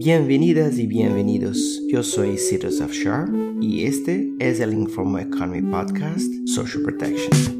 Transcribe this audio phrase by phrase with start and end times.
[0.00, 1.82] Bienvenidas y bienvenidos.
[1.88, 3.28] Yo soy Cyrus Afshar
[3.60, 7.58] y este es el Informo Economy Podcast Social Protection.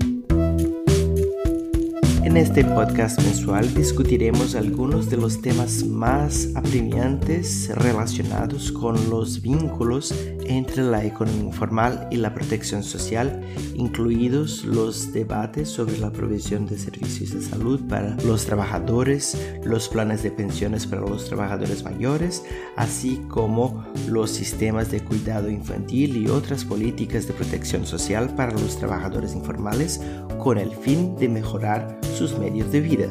[2.22, 10.14] En este podcast mensual discutiremos algunos de los temas más apremiantes relacionados con los vínculos
[10.48, 13.42] entre la economía informal y la protección social,
[13.74, 20.22] incluidos los debates sobre la provisión de servicios de salud para los trabajadores, los planes
[20.22, 22.42] de pensiones para los trabajadores mayores,
[22.76, 28.78] así como los sistemas de cuidado infantil y otras políticas de protección social para los
[28.78, 30.00] trabajadores informales
[30.38, 33.08] con el fin de mejorar sus medios de vida.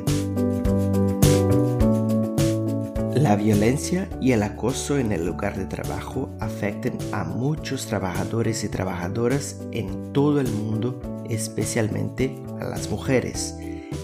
[3.18, 8.70] La violencia y el acoso en el lugar de trabajo afectan a muchos trabajadores y
[8.70, 13.58] trabajadoras en todo el mundo, especialmente a las mujeres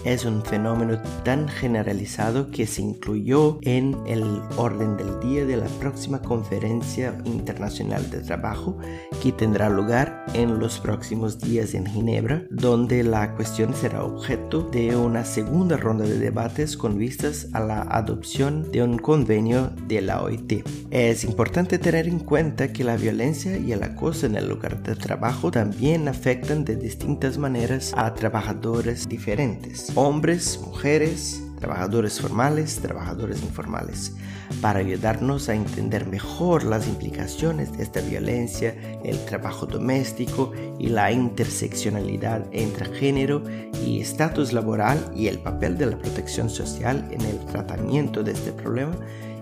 [0.04, 5.66] es un fenómeno tan generalizado que se incluyó en el orden del día de la
[5.80, 8.76] próxima conferencia internacional de trabajo
[9.22, 14.94] que tendrá lugar en los próximos días en Ginebra, donde la cuestión será objeto de
[14.96, 20.22] una segunda ronda de debates con vistas a la adopción de un convenio de la
[20.22, 20.66] OIT.
[20.90, 24.96] Es importante tener en cuenta que la violencia y el acoso en el lugar de
[24.96, 34.14] trabajo también afectan de distintas maneras a trabajadores diferentes hombres, mujeres, trabajadores formales, trabajadores informales,
[34.60, 41.10] para ayudarnos a entender mejor las implicaciones de esta violencia, el trabajo doméstico y la
[41.10, 43.42] interseccionalidad entre género
[43.84, 48.52] y estatus laboral y el papel de la protección social en el tratamiento de este
[48.52, 48.94] problema,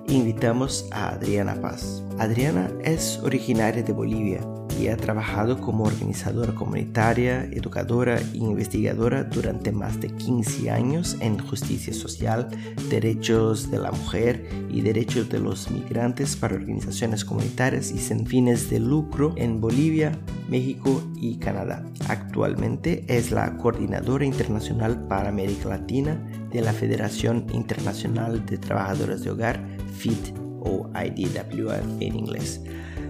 [0.07, 2.03] invitamos a Adriana Paz.
[2.19, 4.41] Adriana es originaria de Bolivia
[4.81, 11.39] y ha trabajado como organizadora comunitaria, educadora e investigadora durante más de 15 años en
[11.39, 12.49] justicia social,
[12.89, 18.71] derechos de la mujer y derechos de los migrantes para organizaciones comunitarias y sin fines
[18.71, 21.85] de lucro en Bolivia, México y Canadá.
[22.09, 26.21] Actualmente es la coordinadora internacional para América Latina
[26.51, 29.61] de la Federación Internacional de Trabajadores de Hogar,
[29.97, 32.61] FIT o IDWF en inglés.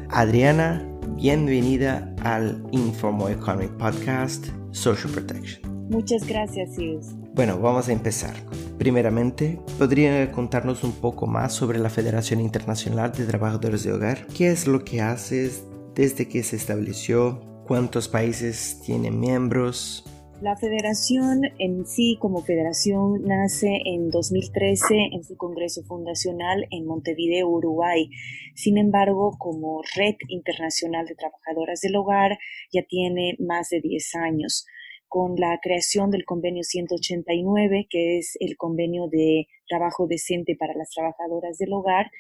[0.08, 5.88] Adriana Bienvenida al Informal Economic Podcast Social Protection.
[5.90, 7.06] Muchas gracias, Sius.
[7.34, 8.34] Bueno, vamos a empezar.
[8.78, 14.26] Primeramente, ¿podría contarnos un poco más sobre la Federación Internacional de Trabajadores de Hogar?
[14.28, 15.64] ¿Qué es lo que haces
[15.94, 17.40] desde que se estableció?
[17.66, 20.04] ¿Cuántos países tiene miembros?
[20.42, 27.46] La federación en sí como federación nace en 2013 en su Congreso Fundacional en Montevideo,
[27.48, 28.10] Uruguay.
[28.56, 32.40] Sin embargo, como Red Internacional de Trabajadoras del Hogar
[32.72, 34.66] ya tiene más de 10 años.
[35.06, 40.90] Con la creación del convenio 189, que es el convenio de trabajo decente para las
[40.90, 42.10] trabajadoras del hogar,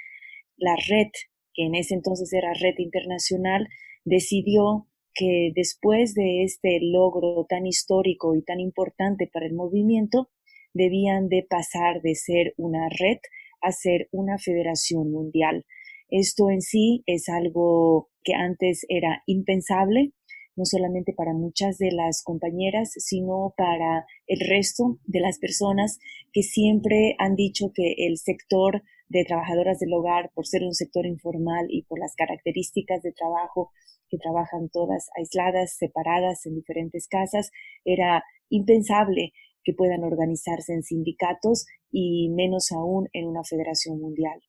[0.56, 1.08] la red,
[1.54, 3.66] que en ese entonces era Red Internacional,
[4.04, 10.30] decidió que después de este logro tan histórico y tan importante para el movimiento,
[10.74, 13.18] debían de pasar de ser una red
[13.60, 15.64] a ser una federación mundial.
[16.08, 20.12] Esto en sí es algo que antes era impensable,
[20.56, 25.98] no solamente para muchas de las compañeras, sino para el resto de las personas
[26.32, 31.04] que siempre han dicho que el sector de trabajadoras del hogar, por ser un sector
[31.04, 33.70] informal y por las características de trabajo
[34.08, 37.50] que trabajan todas aisladas, separadas en diferentes casas,
[37.84, 39.32] era impensable
[39.64, 44.40] que puedan organizarse en sindicatos y menos aún en una federación mundial.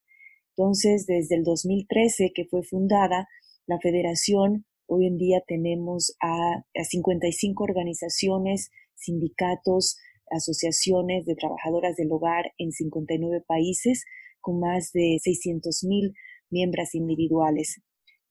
[0.55, 3.27] Entonces, desde el 2013 que fue fundada,
[3.67, 9.97] la federación, hoy en día tenemos a, a 55 organizaciones, sindicatos,
[10.31, 14.05] asociaciones de trabajadoras del hogar en 59 países,
[14.43, 16.13] con más de 600.000
[16.51, 17.81] miembros individuales.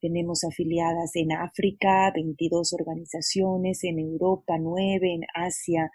[0.00, 5.90] Tenemos afiliadas en África 22 organizaciones, en Europa 9, en Asia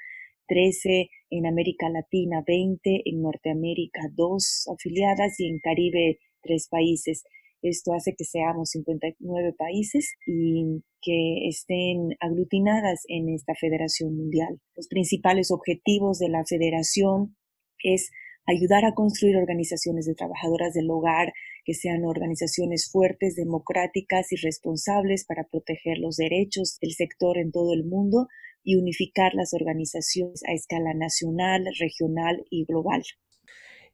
[0.47, 7.23] 13, en América Latina 20, en Norteamérica 2 afiliadas y en Caribe 3 países.
[7.61, 14.59] Esto hace que seamos 59 países y que estén aglutinadas en esta Federación Mundial.
[14.75, 17.35] Los principales objetivos de la Federación
[17.83, 18.09] es
[18.47, 21.33] ayudar a construir organizaciones de trabajadoras del hogar
[21.65, 27.73] que sean organizaciones fuertes, democráticas y responsables para proteger los derechos del sector en todo
[27.73, 28.27] el mundo
[28.63, 33.03] y unificar las organizaciones a escala nacional, regional y global.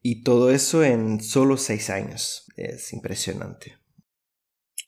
[0.03, 2.47] Y todo eso en solo seis años.
[2.55, 3.73] Es impresionante.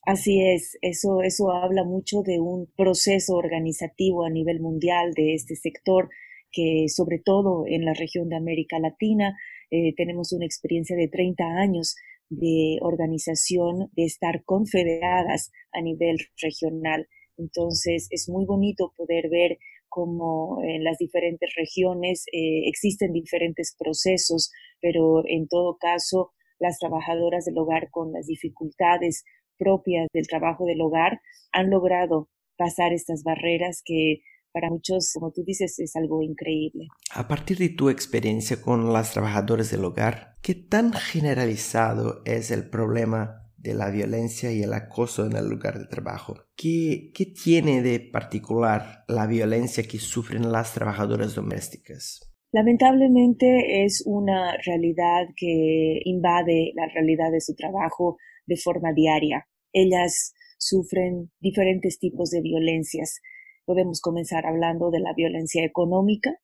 [0.04, 5.56] Así es, eso, eso habla mucho de un proceso organizativo a nivel mundial de este
[5.56, 6.10] sector
[6.52, 9.36] que sobre todo en la región de América Latina
[9.76, 11.96] eh, tenemos una experiencia de 30 años
[12.30, 17.08] de organización de estar confederadas a nivel regional.
[17.38, 19.58] Entonces es muy bonito poder ver
[19.90, 24.52] cómo en las diferentes regiones eh, existen diferentes procesos,
[24.82, 29.24] pero en todo caso las trabajadoras del hogar con las dificultades
[29.58, 31.20] propias del trabajo del hogar
[31.52, 34.22] han logrado pasar estas barreras que
[34.56, 36.88] para muchos, como tú dices, es algo increíble.
[37.14, 42.70] A partir de tu experiencia con las trabajadoras del hogar, ¿qué tan generalizado es el
[42.70, 46.38] problema de la violencia y el acoso en el lugar de trabajo?
[46.56, 52.22] ¿Qué, qué tiene de particular la violencia que sufren las trabajadoras domésticas?
[52.54, 58.16] Lamentablemente es una realidad que invade la realidad de su trabajo
[58.46, 59.50] de forma diaria.
[59.74, 63.20] Ellas sufren diferentes tipos de violencias
[63.66, 66.40] Podemos comenzar hablando de la violencia económica,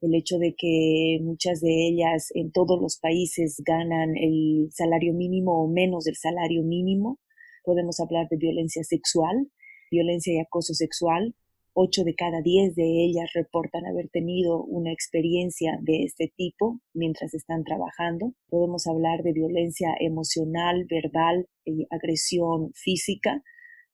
[0.00, 5.64] el hecho de que muchas de ellas en todos los países ganan el salario mínimo
[5.64, 7.18] o menos del salario mínimo.
[7.64, 9.50] Podemos hablar de violencia sexual,
[9.90, 11.34] violencia y acoso sexual.
[11.72, 17.34] Ocho de cada diez de ellas reportan haber tenido una experiencia de este tipo mientras
[17.34, 18.34] están trabajando.
[18.48, 23.42] Podemos hablar de violencia emocional, verbal y agresión física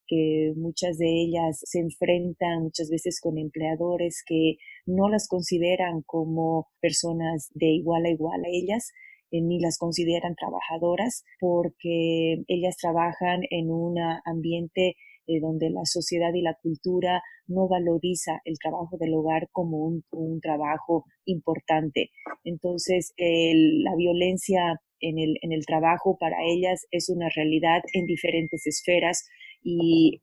[0.06, 4.56] que muchas de ellas se enfrentan muchas veces con empleadores que
[4.86, 8.92] no las consideran como personas de igual a igual a ellas,
[9.30, 14.94] eh, ni las consideran trabajadoras porque ellas trabajan en un ambiente
[15.26, 19.78] eh, donde la sociedad y la cultura no valoriza el trabajo del hogar como
[20.10, 22.10] un, trabajo importante.
[22.44, 28.66] Entonces, la violencia en el, en el trabajo para ellas es una realidad en diferentes
[28.66, 29.26] esferas
[29.66, 30.22] y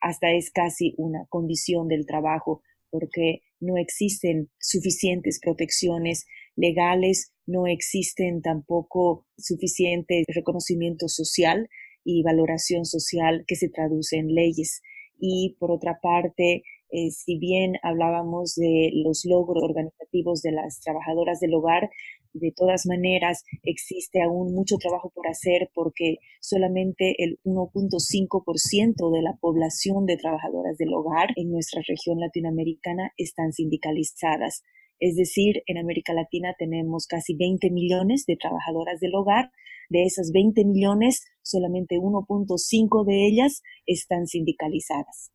[0.00, 8.40] hasta es casi una condición del trabajo porque no existen suficientes protecciones legales, no existen
[8.40, 11.68] tampoco suficiente reconocimiento social
[12.04, 14.80] y valoración social que se traduce en leyes.
[15.18, 21.40] Y por otra parte, eh, si bien hablábamos de los logros organizativos de las trabajadoras
[21.40, 21.90] del hogar,
[22.34, 29.36] de todas maneras existe aún mucho trabajo por hacer porque solamente el 1.5% de la
[29.40, 34.62] población de trabajadoras del hogar en nuestra región latinoamericana están sindicalizadas.
[34.98, 39.50] Es decir, en América Latina tenemos casi 20 millones de trabajadoras del hogar.
[39.90, 45.30] De esas 20 millones, solamente 1.5 de ellas están sindicalizadas.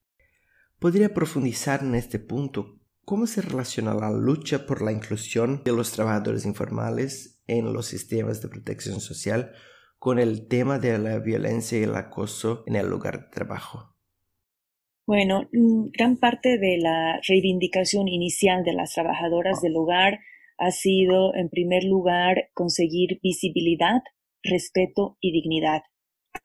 [0.80, 2.79] ¿Podría profundizar en este punto?
[3.10, 8.40] ¿Cómo se relaciona la lucha por la inclusión de los trabajadores informales en los sistemas
[8.40, 9.52] de protección social
[9.98, 13.96] con el tema de la violencia y el acoso en el lugar de trabajo?
[15.08, 20.20] Bueno, mm, gran parte de la reivindicación inicial de las trabajadoras del hogar
[20.60, 24.04] ha sido, en primer lugar, conseguir visibilidad,
[24.44, 25.82] respeto y dignidad.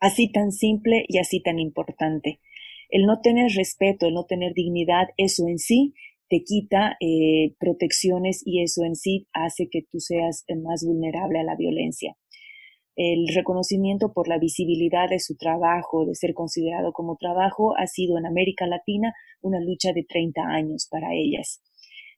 [0.01, 2.41] Así tan simple y así tan importante.
[2.89, 5.93] El no tener respeto, el no tener dignidad, eso en sí
[6.29, 11.45] te quita eh, protecciones y eso en sí hace que tú seas más vulnerable a
[11.45, 12.17] la violencia.
[12.97, 18.19] El reconocimiento por la visibilidad de su trabajo, de ser considerado como trabajo, ha sido
[18.19, 19.13] en América Latina
[19.43, 21.61] una lucha de 30 años para ellas.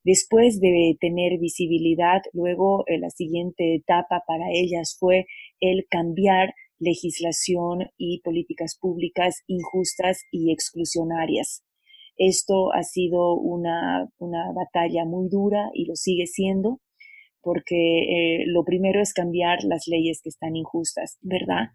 [0.05, 5.27] Después de tener visibilidad, luego eh, la siguiente etapa para ellas fue
[5.61, 11.66] el cambiar legislación y políticas públicas injustas y exclusionarias.
[12.17, 16.81] Esto ha sido una, una batalla muy dura y lo sigue siendo
[17.47, 21.71] porque eh, lo primero es cambiar las leyes que están injustas, ¿verdad?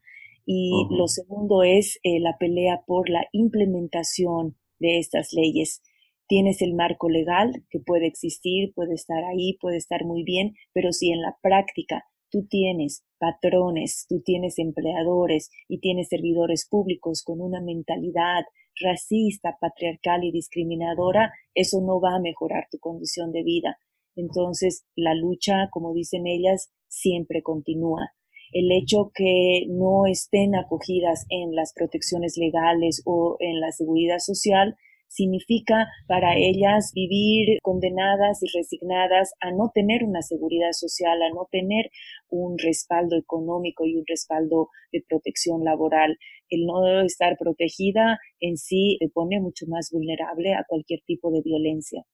[0.45, 5.81] Y lo segundo es eh, la pelea por la implementación de estas leyes.
[6.27, 10.91] Tienes el marco legal que puede existir, puede estar ahí, puede estar muy bien, pero
[10.91, 17.39] si en la práctica tú tienes patrones, tú tienes empleadores y tienes servidores públicos con
[17.39, 18.43] una mentalidad
[18.81, 23.77] racista, patriarcal y discriminadora, eso no va a mejorar tu condición de vida.
[24.15, 28.11] Entonces, la lucha, como dicen ellas, siempre continúa.
[28.51, 34.75] El hecho que no estén acogidas en las protecciones legales o en la seguridad social
[35.11, 41.47] significa para ellas vivir condenadas y resignadas a no tener una seguridad social, a no
[41.51, 41.91] tener
[42.29, 46.17] un respaldo económico y un respaldo de protección laboral.
[46.51, 51.41] El no estar protegida en sí le pone mucho más vulnerable a cualquier tipo de
[51.43, 52.05] violencia.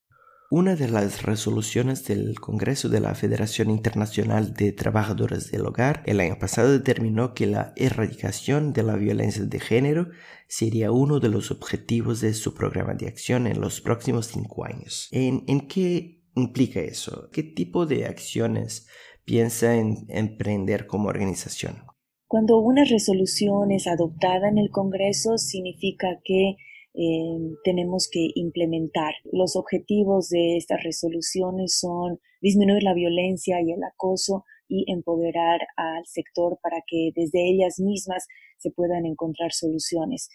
[0.50, 6.22] Una de las resoluciones del Congreso de la Federación Internacional de Trabajadores del Hogar el
[6.22, 10.08] año pasado determinó que la erradicación de la violencia de género
[10.48, 15.10] sería uno de los objetivos de su programa de acción en los próximos cinco años.
[15.12, 17.30] ¿En, qué implica eso?
[17.34, 18.88] ¿Qué tipo de acciones
[19.26, 21.84] piensa en emprender como organización?
[22.28, 26.58] Cuando una resolución es adoptada en el Congreso, significa que
[26.94, 29.14] eh, tenemos que implementar.
[29.32, 36.06] Los objetivos de estas resoluciones son disminuir la violencia y el acoso y empoderar al
[36.06, 40.28] sector para que desde ellas mismas se puedan encontrar soluciones.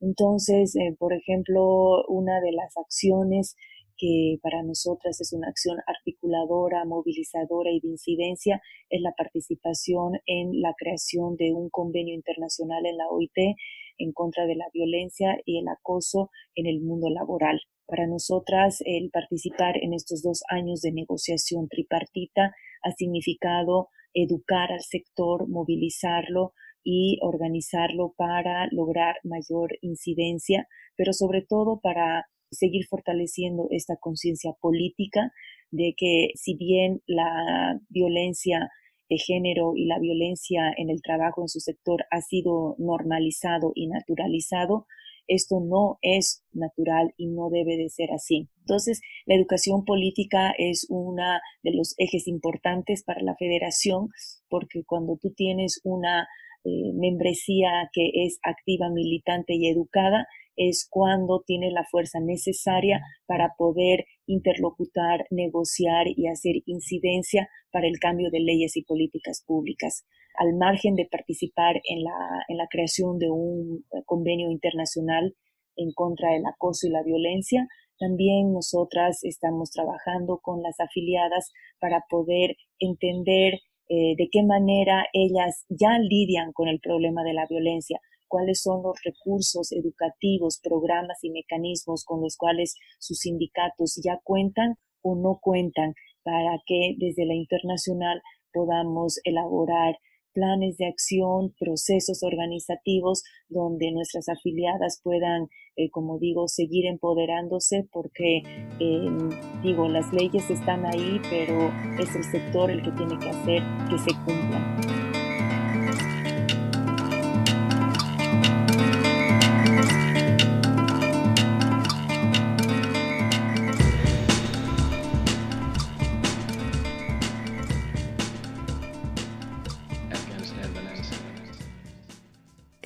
[0.00, 3.56] Entonces, eh, por ejemplo, una de las acciones
[4.02, 10.60] que para nosotras es una acción articuladora, movilizadora y de incidencia, es la participación en
[10.60, 13.54] la creación de un convenio internacional en la OIT
[13.98, 17.60] en contra de la violencia y el acoso en el mundo laboral.
[17.86, 24.80] Para nosotras, el participar en estos dos años de negociación tripartita ha significado educar al
[24.80, 30.66] sector, movilizarlo y organizarlo para lograr mayor incidencia,
[30.96, 35.32] pero sobre todo para seguir fortaleciendo esta conciencia política
[35.70, 38.70] de que si bien la violencia
[39.08, 43.88] de género y la violencia en el trabajo en su sector ha sido normalizado y
[43.88, 44.86] naturalizado,
[45.28, 48.48] esto no es natural y no debe de ser así.
[48.60, 51.22] Entonces, la educación política es uno
[51.62, 54.08] de los ejes importantes para la federación
[54.48, 56.28] porque cuando tú tienes una
[56.64, 63.54] eh, membresía que es activa, militante y educada, es cuando tiene la fuerza necesaria para
[63.56, 70.04] poder interlocutar, negociar y hacer incidencia para el cambio de leyes y políticas públicas.
[70.36, 75.34] Al margen de participar en la, en la creación de un eh, convenio internacional
[75.76, 77.66] en contra del acoso y la violencia,
[77.98, 85.66] también nosotras estamos trabajando con las afiliadas para poder entender eh, de qué manera ellas
[85.68, 88.00] ya lidian con el problema de la violencia,
[88.32, 94.76] cuáles son los recursos educativos, programas y mecanismos con los cuales sus sindicatos ya cuentan
[95.02, 99.96] o no cuentan para que desde la internacional podamos elaborar
[100.32, 108.40] planes de acción, procesos organizativos donde nuestras afiliadas puedan, eh, como digo, seguir empoderándose porque,
[108.80, 109.28] em,
[109.62, 111.70] digo, las leyes están ahí, pero
[112.00, 115.01] es el sector el que tiene que hacer que se cumplan.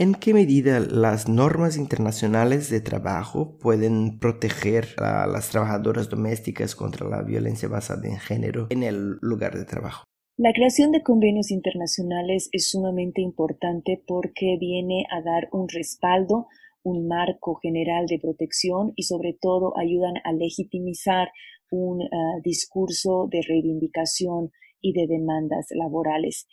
[0.07, 7.09] ¿En qué medida las normas internacionales de trabajo pueden proteger a las trabajadoras domésticas contra
[7.09, 10.05] la violencia basada en género en el lugar de trabajo?
[10.37, 16.47] La creación de convenios internacionales es sumamente importante porque viene a dar un respaldo,
[16.85, 21.31] un marco general de protección y sobre todo ayudan a legitimizar
[21.73, 26.47] un ah, discurso de reivindicación y de demandas laborales.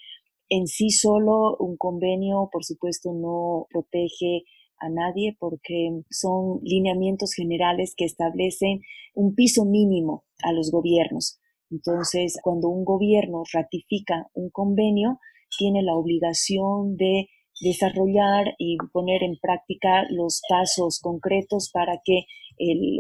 [0.55, 4.43] En sí solo un convenio, por supuesto, no protege
[4.77, 8.81] a nadie porque son lineamientos generales que establecen
[9.15, 11.39] un piso mínimo a los gobiernos.
[11.71, 15.17] Entonces, cuando un gobierno ratifica un convenio,
[15.57, 17.29] tiene la obligación de
[17.59, 22.25] desarrollar y poner en práctica los pasos concretos para que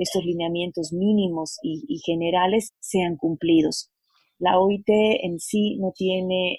[0.01, 3.92] estos lineamientos mínimos y generales sean cumplidos.
[4.39, 6.57] La OIT en sí no tiene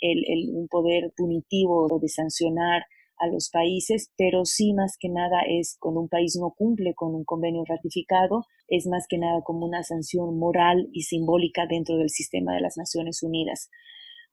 [0.53, 2.85] un poder punitivo de sancionar
[3.19, 7.15] a los países, pero sí más que nada es cuando un país no cumple con
[7.15, 12.11] un convenio ratificado, es más que nada como una sanción moral y simbólica dentro del
[12.11, 13.71] sistema de las Naciones Unidas.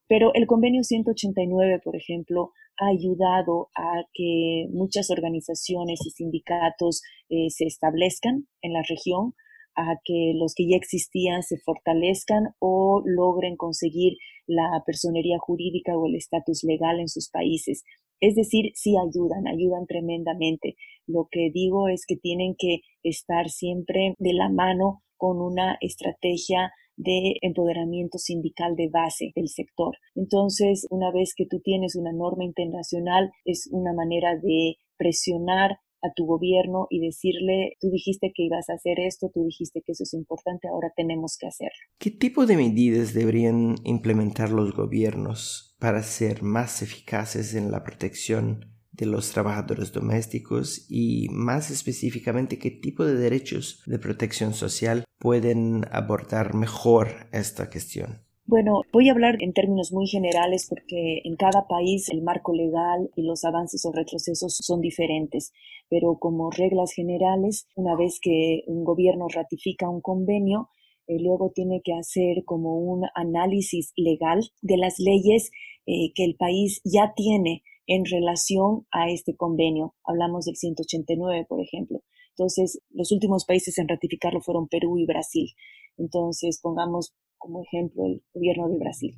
[0.08, 7.50] Pero el convenio 189, por ejemplo, ha ayudado a que muchas organizaciones y sindicatos eh,
[7.50, 9.36] se establezcan en la región,
[9.76, 16.06] a que los que ya existían se fortalezcan o logren conseguir la personería jurídica o
[16.08, 17.84] el estatus legal en sus países.
[18.20, 20.76] Es decir, sí ayudan, ayudan tremendamente.
[21.08, 26.72] Lo que digo es que tienen que estar siempre de la mano con una estrategia
[26.98, 29.96] de empoderamiento sindical de base del sector.
[30.16, 36.14] Entonces, una vez que tú tienes una norma internacional, es una manera de presionar a
[36.16, 40.04] tu gobierno y decirle, tú dijiste que ibas a hacer esto, tú dijiste que eso
[40.04, 41.80] es importante, ahora tenemos que hacerlo.
[41.98, 48.72] ¿Qué tipo de medidas deberían implementar los gobiernos para ser más eficaces en la protección
[48.92, 55.86] de los trabajadores domésticos y más específicamente qué tipo de derechos de protección social pueden
[55.92, 58.22] abordar mejor esta cuestión?
[58.52, 63.10] Bueno, voy a hablar en términos muy generales porque en cada país el marco legal
[63.16, 65.54] y los avances o retrocesos son diferentes,
[65.90, 70.68] pero como reglas generales, una vez que un gobierno ratifica un convenio,
[71.08, 75.52] eh, luego tiene que hacer como un análisis legal de las leyes
[75.86, 79.96] eh, que el país ya tiene en relación a este convenio.
[80.04, 82.02] Hablamos del 189, por ejemplo.
[82.32, 85.52] Entonces, los últimos países en ratificarlo fueron Perú y Brasil.
[85.98, 89.16] Entonces, pongamos como ejemplo el gobierno de Brasil.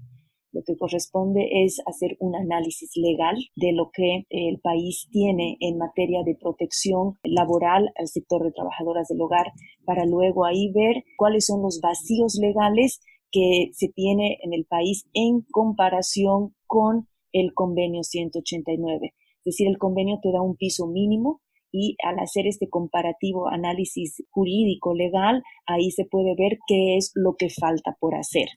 [0.54, 5.80] Lo que corresponde es hacer un análisis legal de lo que el país tiene en
[5.80, 9.48] materia de protección laboral al sector de trabajadoras del hogar
[9.84, 13.02] para luego ahí ver cuáles son los vacíos legales
[13.32, 19.14] que se tiene en el país en comparación con el convenio 189.
[19.40, 21.42] Es decir, el convenio te da un piso mínimo
[21.74, 27.36] y al hacer este comparativo análisis jurídico legal, ahí se puede ver qué es lo
[27.36, 28.48] que falta por hacer.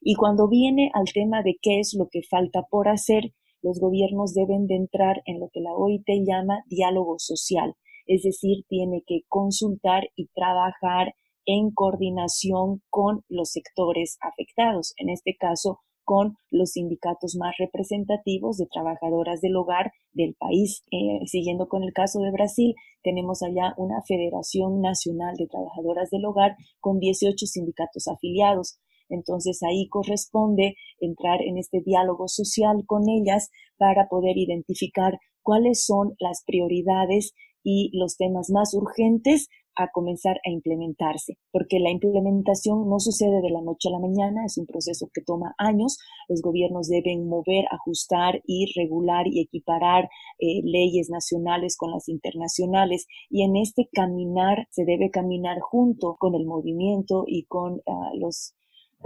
[0.00, 4.34] Y cuando viene al tema de qué es lo que falta por hacer, los gobiernos
[4.34, 7.74] deben de entrar en lo que la OIT llama diálogo social,
[8.06, 11.14] es decir, tiene que consultar y trabajar
[11.46, 18.66] en coordinación con los sectores afectados, en este caso con los sindicatos más representativos de
[18.66, 20.84] trabajadoras del hogar del país.
[20.90, 26.24] Eh, siguiendo con el caso de Brasil, tenemos allá una Federación Nacional de Trabajadoras del
[26.24, 28.78] Hogar con 18 sindicatos afiliados.
[29.08, 36.14] Entonces ahí corresponde entrar en este diálogo social con ellas para poder identificar cuáles son
[36.18, 42.98] las prioridades y los temas más urgentes a comenzar a implementarse, porque la implementación no
[43.00, 46.88] sucede de la noche a la mañana, es un proceso que toma años, los gobiernos
[46.88, 53.56] deben mover, ajustar y regular y equiparar eh, leyes nacionales con las internacionales y en
[53.56, 58.54] este caminar se debe caminar junto con el movimiento y con ah, los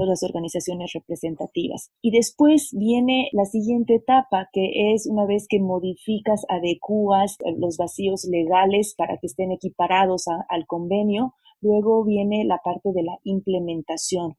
[0.07, 1.91] las organizaciones representativas.
[2.01, 8.25] Y después viene la siguiente etapa, que es una vez que modificas, adecuas los vacíos
[8.25, 14.37] legales para que estén equiparados al convenio, luego viene la parte de la implementación.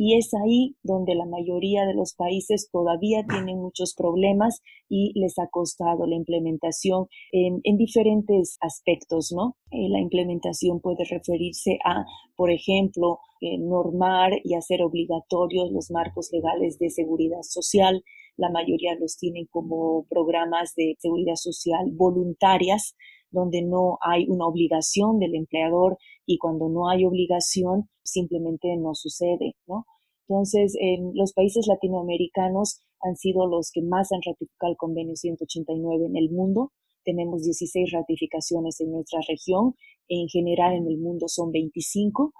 [0.00, 5.40] Y es ahí donde la mayoría de los países todavía tienen muchos problemas y les
[5.40, 9.56] ha costado la implementación en, diferentes aspectos, ¿no?
[9.72, 12.04] Eh, la implementación puede referirse a,
[12.36, 18.04] por ejemplo, eh, normar y hacer obligatorios los marcos legales de seguridad social.
[18.36, 22.94] La mayoría los tienen como programas de seguridad social voluntarias,
[23.30, 29.54] donde no hay una obligación del empleador y cuando no hay obligación simplemente no sucede,
[29.66, 29.86] ¿no?
[30.28, 36.06] Entonces, en los países latinoamericanos han sido los que más han ratificado el convenio 189
[36.06, 36.72] en el mundo.
[37.04, 39.74] Tenemos 16 ratificaciones en nuestra región.
[40.08, 42.32] En general, en el mundo son 25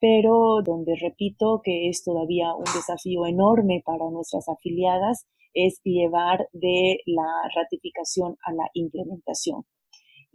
[0.00, 6.98] pero donde repito que es todavía un desafío enorme para nuestras afiliadas es llevar de
[7.06, 9.64] la ratificación a la implementación.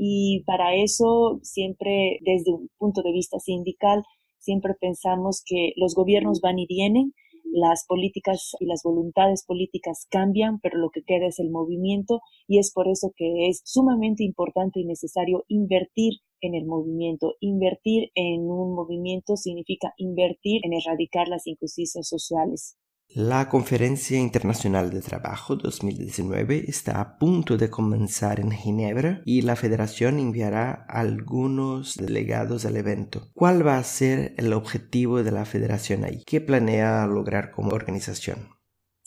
[0.04, 4.02] Y para eso, siempre desde un punto de vista sindical,
[4.40, 7.14] siempre pensamos que los gobiernos van y vienen,
[7.52, 12.58] las políticas y las voluntades políticas cambian, pero lo que queda es el movimiento y
[12.58, 17.36] es por eso que es sumamente importante y necesario invertir en el movimiento.
[17.40, 22.76] Invertir en un movimiento significa invertir en erradicar las injusticias sociales.
[23.13, 29.58] La Conferencia Internacional de Trabajo 2019 está a punto de comenzar en Ginebra y la
[29.58, 33.28] Federación enviará algunos delegados al evento.
[33.34, 36.24] ¿Cuál va a ser el objetivo de la Federación ahí?
[36.26, 38.47] ¿Qué planea lograr como organización?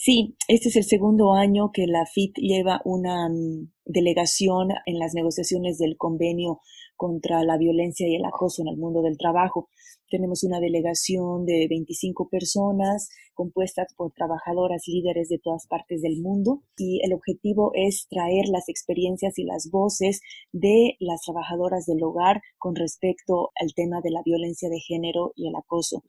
[0.04, 5.14] Sí, este es el segundo año que la FIT lleva una mm, delegación en las
[5.14, 6.60] negociaciones del convenio
[6.94, 9.70] contra la violencia y el acoso en el mundo del trabajo.
[10.10, 16.64] Tenemos una delegación de 25 personas compuestas por trabajadoras líderes de todas partes del mundo
[16.76, 20.20] y el objetivo es traer las experiencias y las voces
[20.52, 25.48] de las trabajadoras del hogar con respecto al tema de la violencia de género y
[25.48, 26.04] el acoso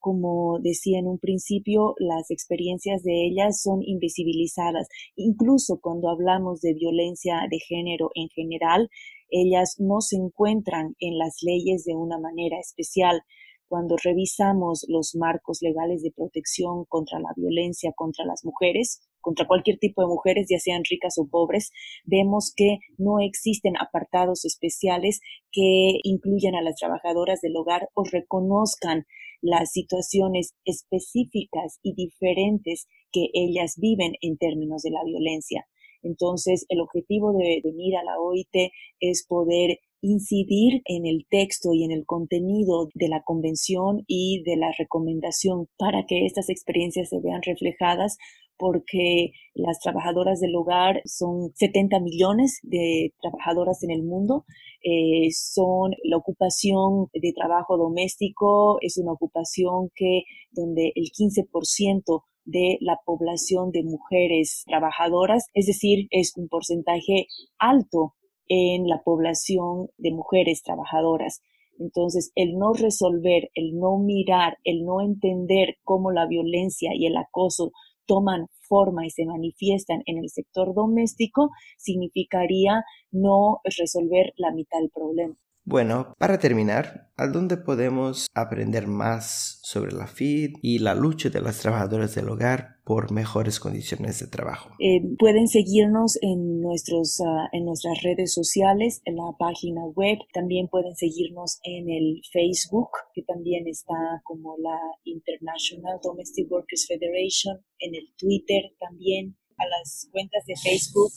[0.00, 4.88] como decía en un principio, las experiencias de ellas son invisibilizadas.
[5.14, 8.88] Incluso cuando hablamos de violencia de género en general,
[9.30, 13.22] ellas no se encuentran en las leyes de una manera especial.
[13.68, 19.78] Cuando revisamos los marcos legales de protección contra la violencia contra las mujeres, contra cualquier
[19.78, 21.70] tipo de mujeres, ya sean ricas o pobres,
[22.04, 25.20] vemos que no existen apartados especiales
[25.52, 29.04] que incluyan a las trabajadoras del hogar o reconozcan
[29.42, 35.66] las situaciones específicas y diferentes que ellas viven en términos de la violencia.
[36.02, 41.84] Entonces, el objetivo de venir a la OIT es poder incidir en el texto y
[41.84, 47.20] en el contenido de la convención y de la recomendación para que estas experiencias se
[47.20, 48.16] vean reflejadas
[48.60, 54.44] porque las trabajadoras del hogar son 70 millones de trabajadoras en el mundo.
[54.84, 62.78] Eh, son la ocupación de trabajo doméstico, es una ocupación que donde el 15% de
[62.80, 67.26] la población de mujeres trabajadoras, es decir, es un porcentaje
[67.58, 68.14] alto
[68.48, 71.40] en la población de mujeres trabajadoras.
[71.78, 77.16] Entonces, el no resolver, el no mirar, el no entender cómo la violencia y el
[77.16, 77.72] acoso
[78.10, 84.90] toman forma y se manifiestan en el sector doméstico, significaría no resolver la mitad del
[84.90, 85.36] problema.
[85.70, 91.40] Bueno, para terminar, ¿a dónde podemos aprender más sobre la FID y la lucha de
[91.40, 94.70] las trabajadoras del hogar por mejores condiciones de trabajo?
[94.80, 100.18] Eh, pueden seguirnos en, nuestros, ah, en nuestras redes sociales, en la página web.
[100.32, 107.64] También pueden seguirnos en el Facebook, que también está como la International Domestic Workers Federation,
[107.78, 111.12] en el Twitter también, a las cuentas de Facebook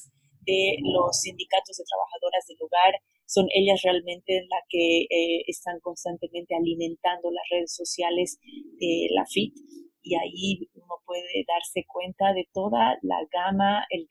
[0.45, 2.93] de los sindicatos de trabajadoras del hogar
[3.33, 8.39] son ellas realmente las que eh, están constantemente alimentando las redes sociales
[8.79, 9.53] de la FIT
[10.03, 14.07] y ahí uno puede darse cuenta de toda la gama, el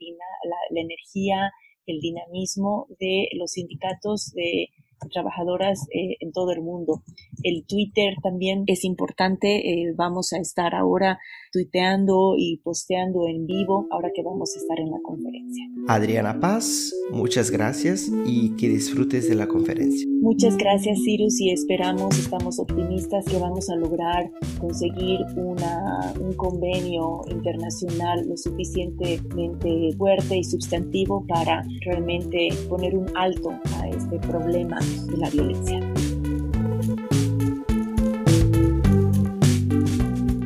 [0.73, 1.53] la energía,
[1.87, 4.71] el dinamismo de los sindicatos de
[5.11, 7.03] trabajadoras eh, en todo el mundo.
[7.43, 9.57] El Twitter también es importante.
[9.59, 11.19] Eh, vamos a estar ahora
[11.53, 15.65] tuiteando y posteando en vivo ahora que vamos a estar en la conferencia.
[15.89, 20.07] Adriana Paz, muchas gracias y que disfrutes de la conferencia.
[20.21, 27.21] Muchas gracias, Cirus, y esperamos, estamos optimistas que vamos a lograr conseguir una, un convenio
[27.29, 35.17] internacional lo suficientemente fuerte y sustantivo para realmente poner un alto a este problema de
[35.17, 35.81] la violencia.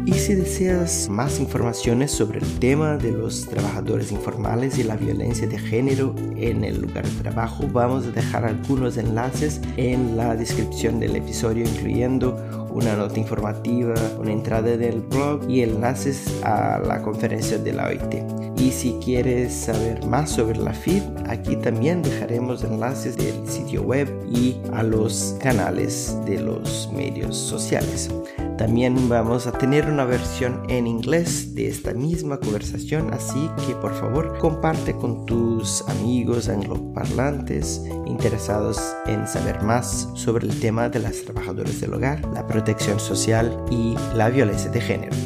[0.07, 5.47] Y si deseas más informaciones sobre el tema de los trabajadores informales y la violencia
[5.49, 11.01] de género en el lugar de trabajo, vamos a dejar algunos enlaces en la descripción
[11.01, 12.37] del episodio, incluyendo
[12.71, 18.56] una nota informativa, una entrada del blog y enlaces a la conferencia de la OIT.
[18.59, 24.09] Y si quieres saber más sobre la FID, aquí también dejaremos enlaces del sitio web
[24.31, 28.11] y a los canales de los medios sociales.
[28.57, 33.93] También vamos a tener una versión en inglés de esta misma conversación, así que por
[33.95, 41.23] favor comparte con tus amigos angloparlantes interesados en saber más sobre el tema de las
[41.23, 45.17] trabajadoras del hogar, la protección social y la violencia de género.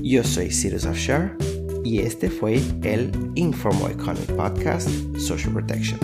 [0.00, 1.36] Yo soy Cyrus Afshar
[1.84, 6.00] y este fue el Informal Economy Podcast Social Protection.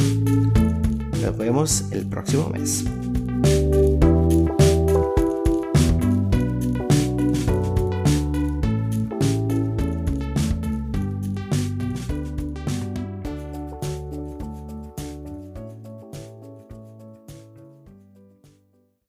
[1.23, 2.85] Nos vemos el próximo mes.